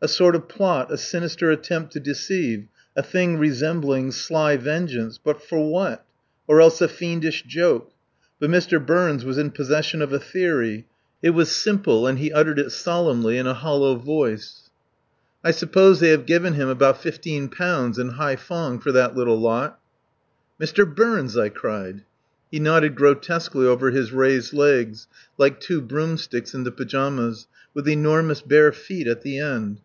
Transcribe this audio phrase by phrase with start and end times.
[0.00, 5.42] A sort of plot, a sinister attempt to deceive, a thing resembling sly vengeance, but
[5.42, 6.06] for what?
[6.46, 7.90] Or else a fiendish joke.
[8.38, 8.78] But Mr.
[8.80, 10.86] Burns was in possession of a theory.
[11.20, 14.70] It was simple, and he uttered it solemnly in a hollow voice.
[15.42, 19.80] "I suppose they have given him about fifteen pounds in Haiphong for that little lot."
[20.60, 20.86] "Mr.
[20.88, 22.04] Burns!" I cried.
[22.52, 25.08] He nodded grotesquely over his raised legs,
[25.38, 29.80] like two broomsticks in the pyjamas, with enormous bare feet at the end.